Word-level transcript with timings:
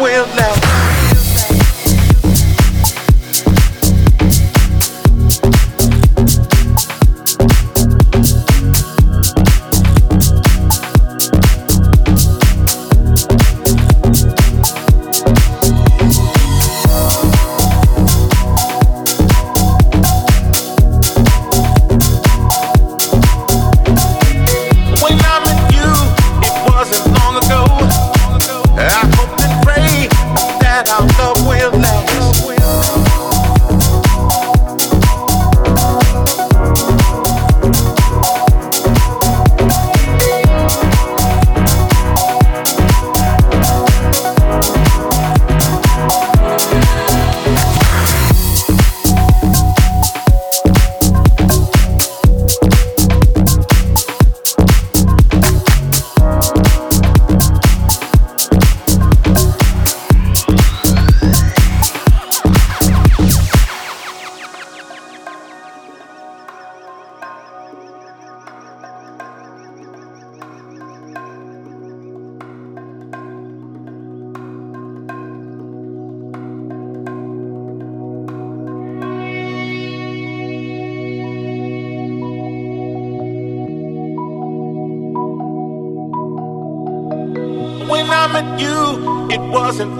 will 0.00 0.39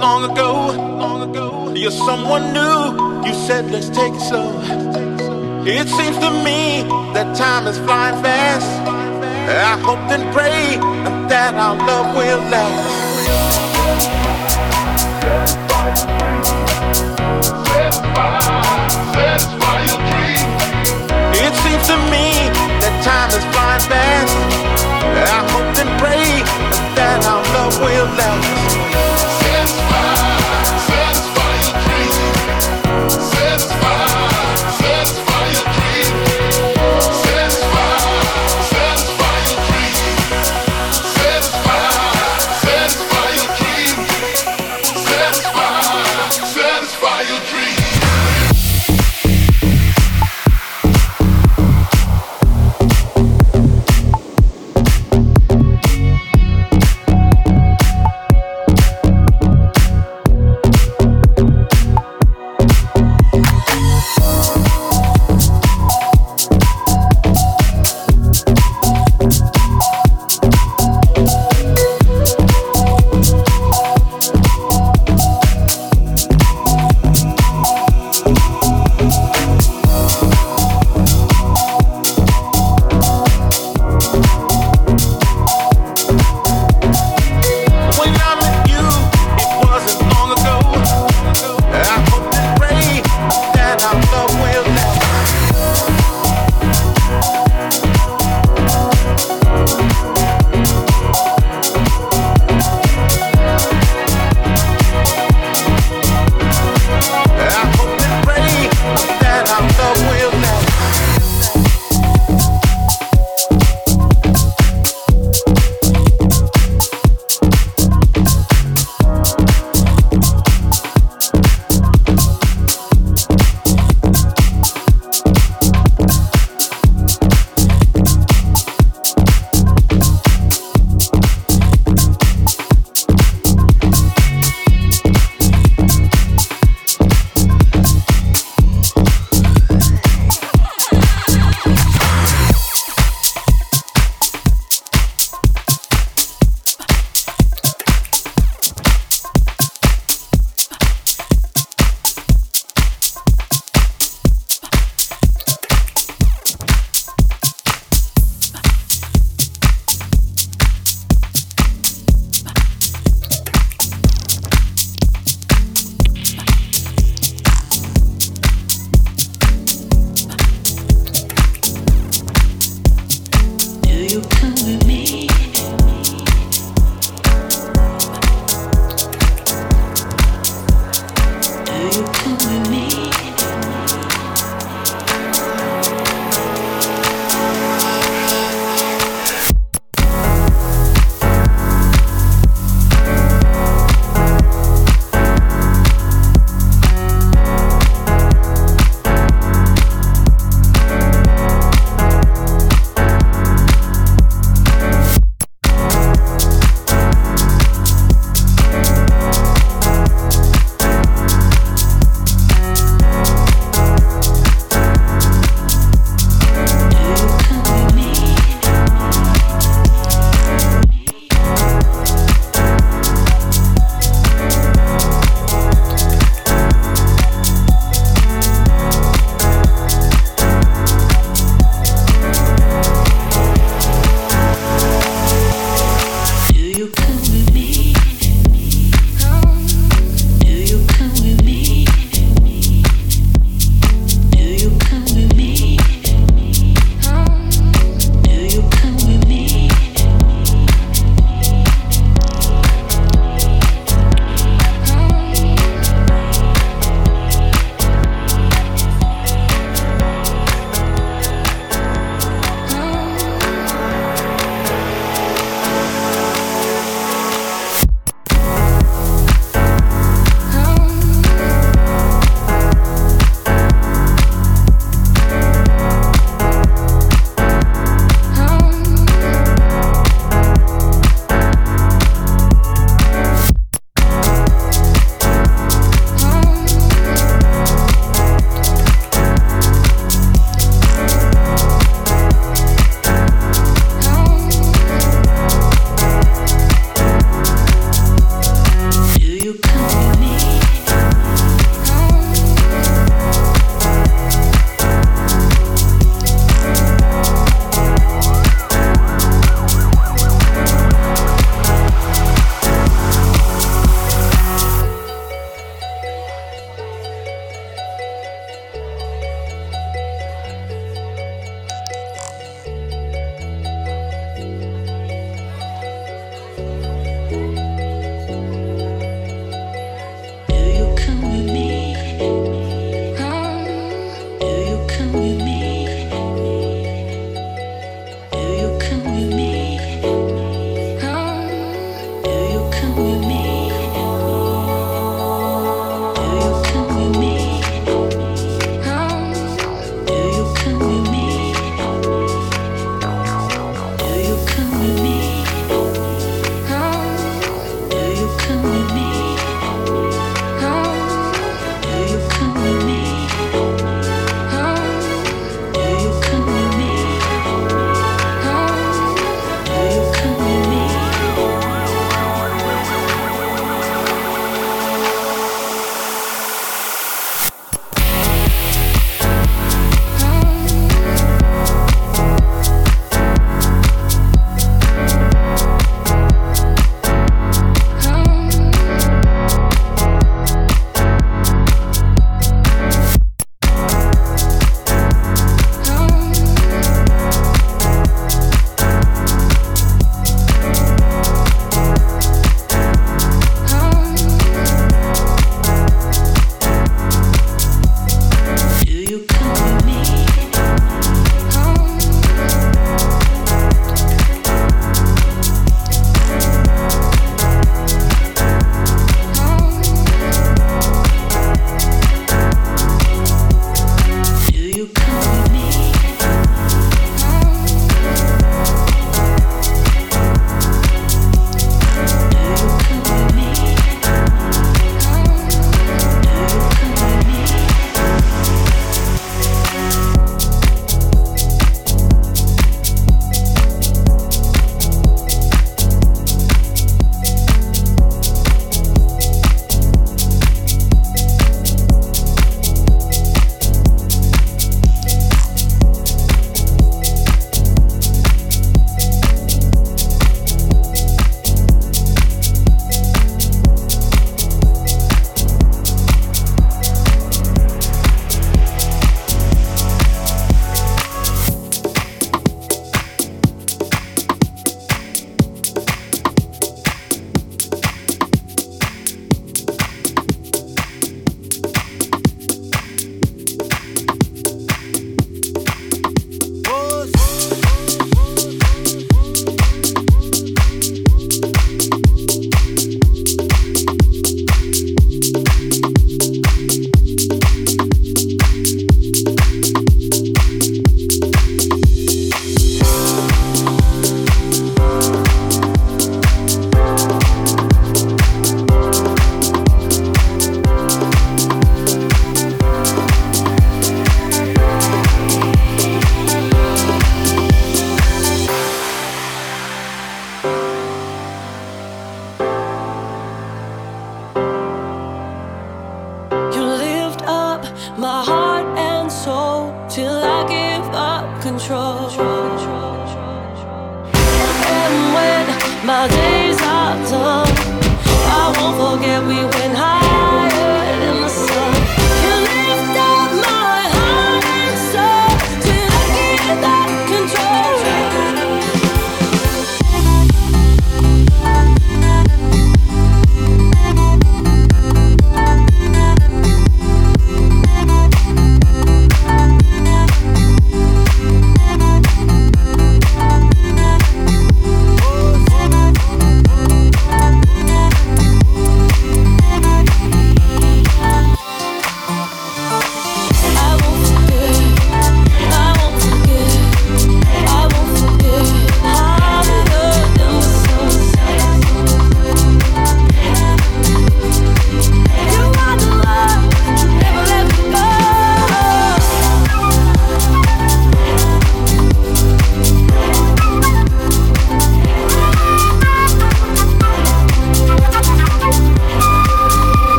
long 0.00 0.30
ago, 0.30 0.52
long 0.98 1.30
ago. 1.30 1.74
You're 1.74 1.90
someone 1.90 2.54
new. 2.54 3.26
You 3.26 3.34
said, 3.34 3.70
let's 3.70 3.90
take 3.90 4.14
it 4.14 4.20
slow. 4.20 4.50
It 5.66 5.88
seems 5.88 6.16
to 6.18 6.30
me 6.42 6.82
that 7.12 7.36
time 7.36 7.66
is 7.66 7.78
flying 7.78 8.20
fast. 8.22 8.66
I 9.50 9.78
hope 9.78 9.98
and 10.10 10.24
pray 10.32 10.76
that 11.28 11.54
our 11.54 11.76
love 11.76 12.16
will 12.16 12.40
last. 12.48 13.10
It 21.44 21.54
seems 21.62 21.84
to 21.88 21.96
me 22.08 22.26
that 22.80 22.94
time 23.04 23.30
is 23.36 23.44
flying 23.52 23.84
fast. 23.90 24.34
I 25.36 25.40
hope 25.52 25.76
and 25.82 25.92
pray 26.00 26.42
that 26.96 27.20
our 27.26 27.42
love 27.54 27.78
will 27.80 28.06
last. 28.16 29.39
Bye. 29.76 29.99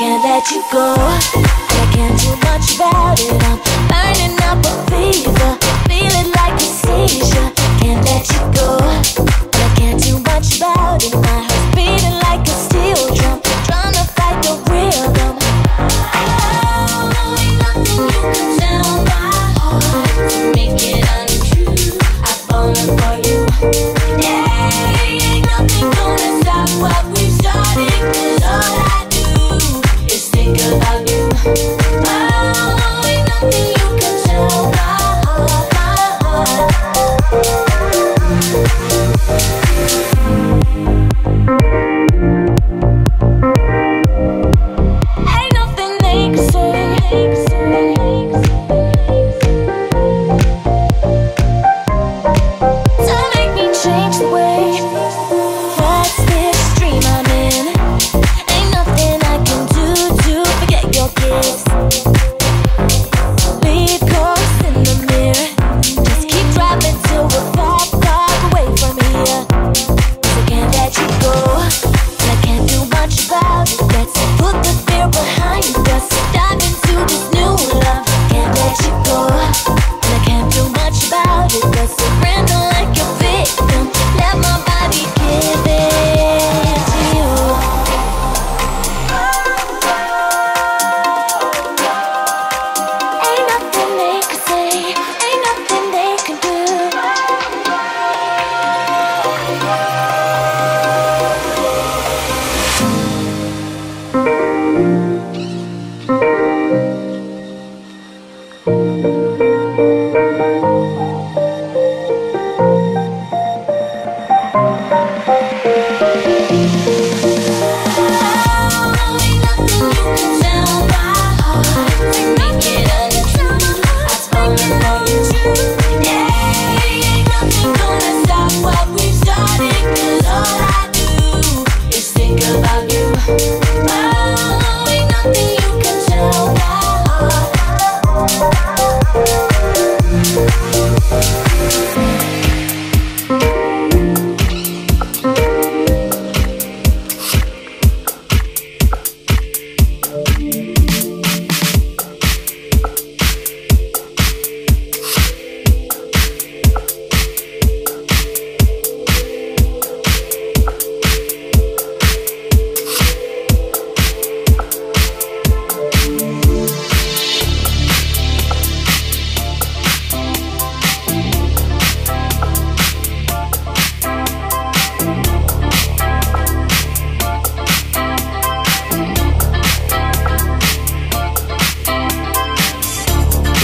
Love 0.00 0.72
will 0.72 0.94
last. 0.96 1.36
make 1.36 1.63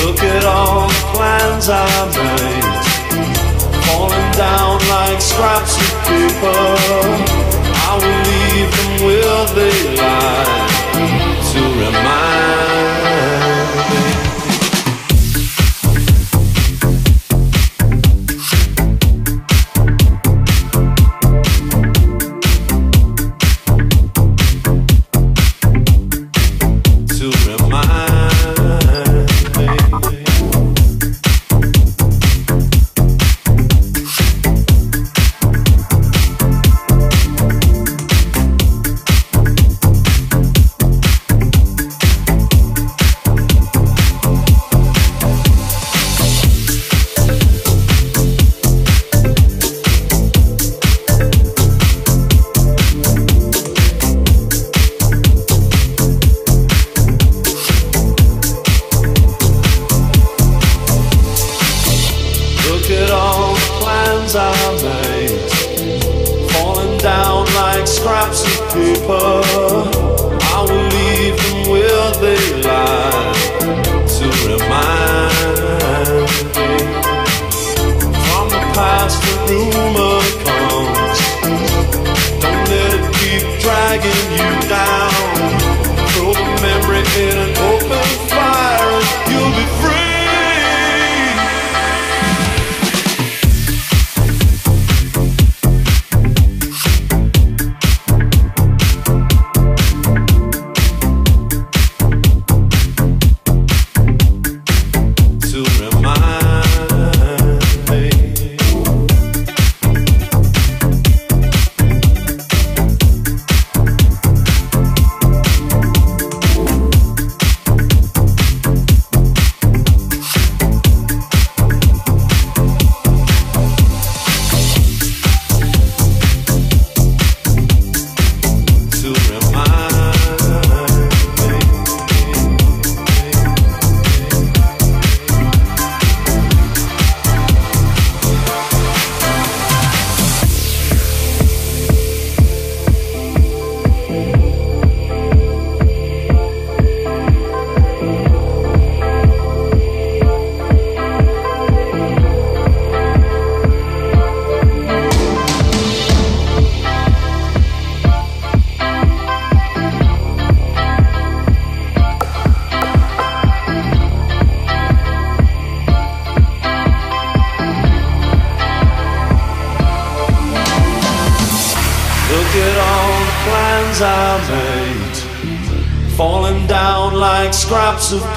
Look 0.02 0.20
at 0.22 0.44
all 0.44 0.88
the 0.88 1.02
plans 1.14 1.68
I 1.68 1.86
made, 2.16 2.86
falling 3.86 4.30
down 4.32 4.78
like 4.88 5.20
scraps 5.20 5.76
of 5.76 5.90
paper. 6.08 6.62
I 7.86 7.92
will 8.00 8.20
leave 8.30 8.70
them 8.78 8.92
where 9.06 9.44
they 9.56 9.76
lie 9.96 10.70
to 11.52 11.60
remind. 11.84 12.29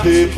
Of 0.05 0.33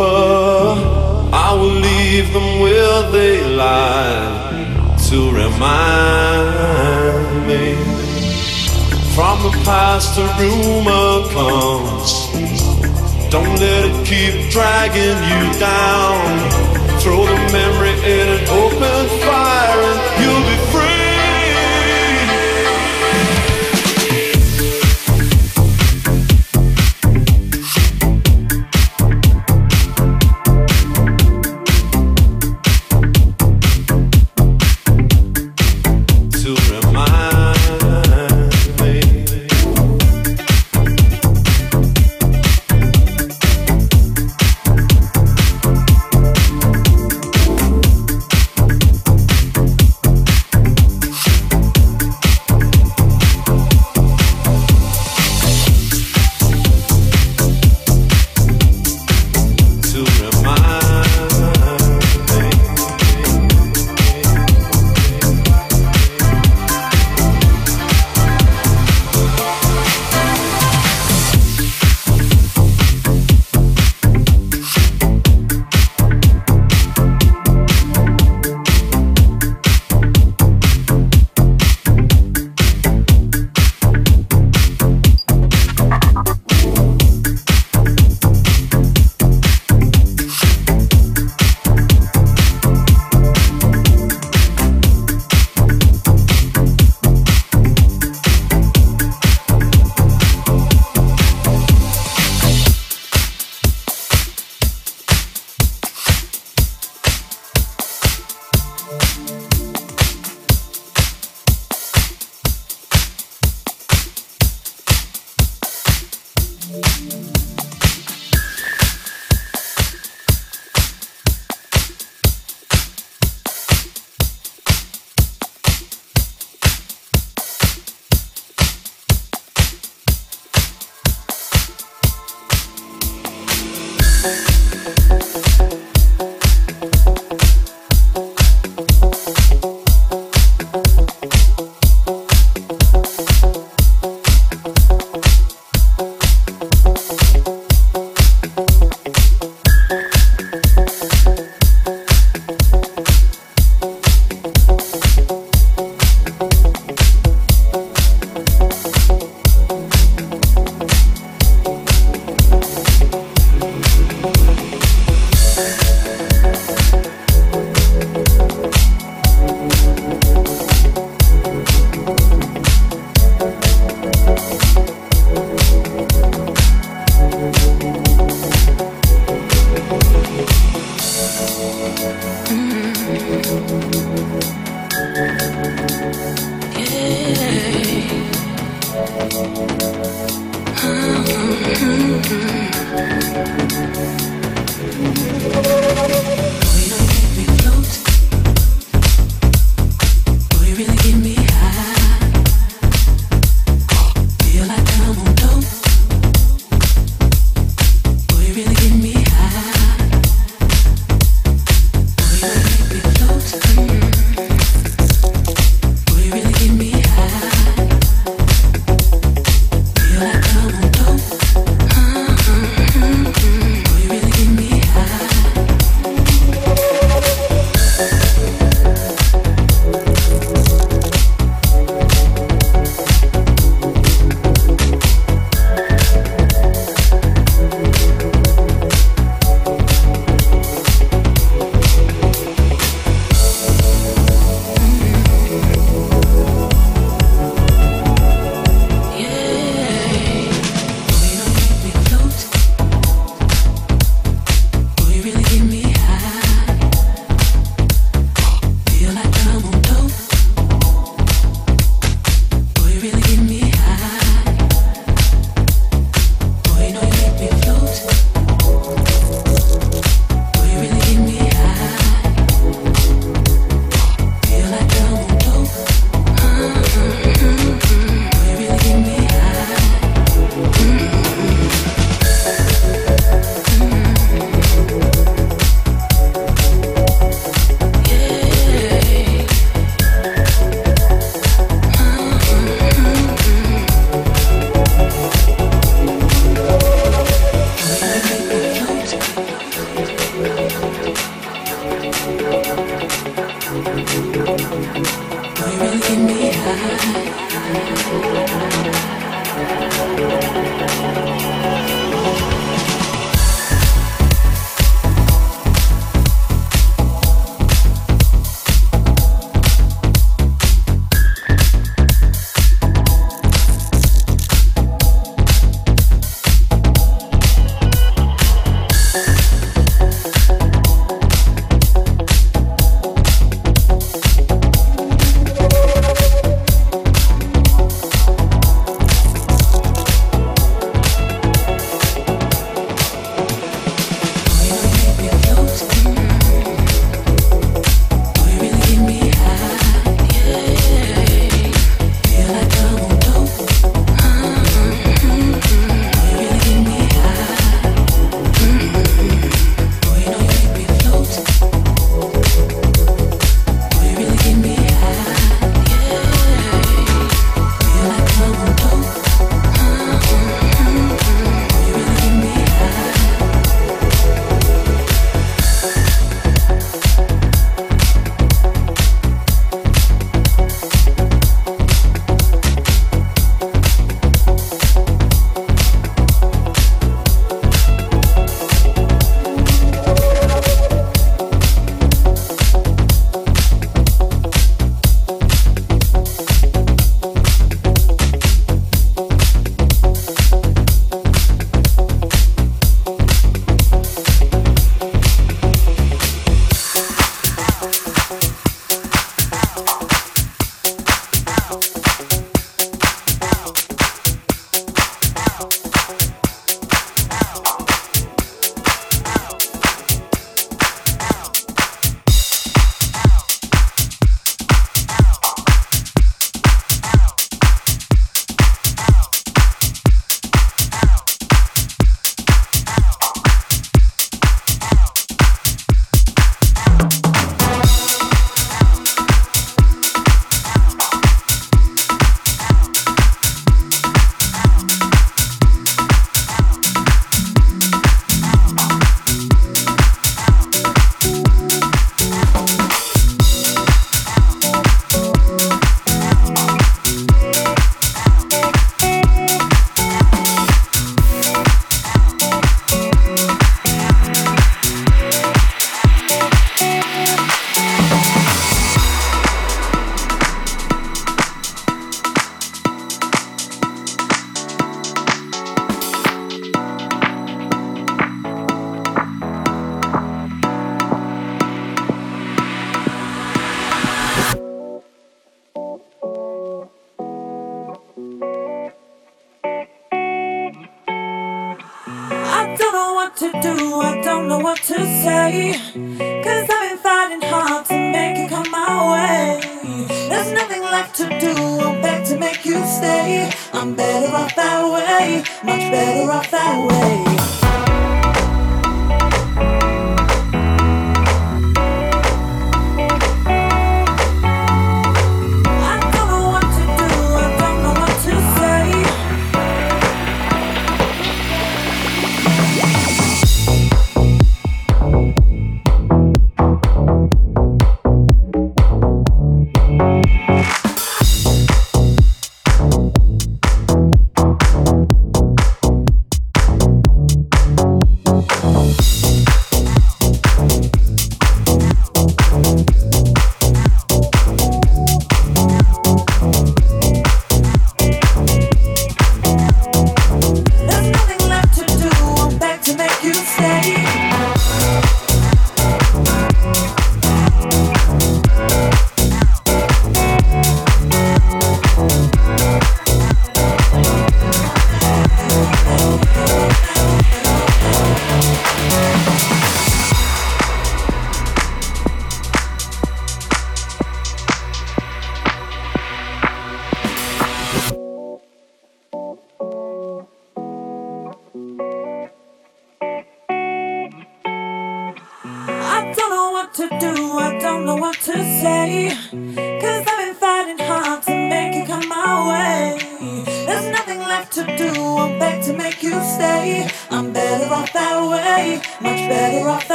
that 506.52 506.78
way. 506.88 507.25